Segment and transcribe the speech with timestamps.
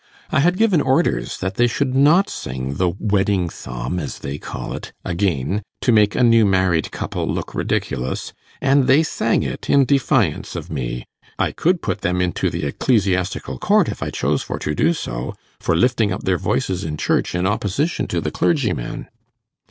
[0.31, 4.73] I had given orders that they should not sing the wedding psalm, as they call
[4.73, 9.85] it, again, to make a new married couple look ridiculous, and they sang it in
[9.85, 11.05] defiance of me.
[11.37, 15.35] I could put them into the Ecclesiastical Court, if I chose for to do so,
[15.59, 19.07] for lifting up their voices in church in opposition to the clergyman.